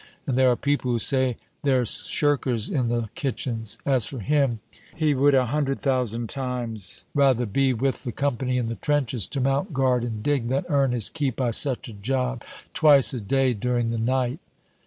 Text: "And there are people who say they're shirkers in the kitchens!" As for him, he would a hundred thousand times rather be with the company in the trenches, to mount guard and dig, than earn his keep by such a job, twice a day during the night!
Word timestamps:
"And 0.25 0.35
there 0.35 0.49
are 0.49 0.55
people 0.55 0.89
who 0.89 0.97
say 0.97 1.37
they're 1.61 1.85
shirkers 1.85 2.71
in 2.71 2.87
the 2.87 3.09
kitchens!" 3.13 3.77
As 3.85 4.07
for 4.07 4.17
him, 4.17 4.59
he 4.95 5.13
would 5.13 5.35
a 5.35 5.45
hundred 5.45 5.79
thousand 5.79 6.27
times 6.27 7.03
rather 7.13 7.45
be 7.45 7.71
with 7.71 8.03
the 8.03 8.11
company 8.11 8.57
in 8.57 8.67
the 8.67 8.73
trenches, 8.81 9.27
to 9.27 9.39
mount 9.39 9.73
guard 9.73 10.03
and 10.03 10.23
dig, 10.23 10.49
than 10.49 10.65
earn 10.69 10.91
his 10.91 11.11
keep 11.11 11.35
by 11.35 11.51
such 11.51 11.87
a 11.87 11.93
job, 11.93 12.43
twice 12.73 13.13
a 13.13 13.21
day 13.21 13.53
during 13.53 13.89
the 13.89 13.99
night! 13.99 14.39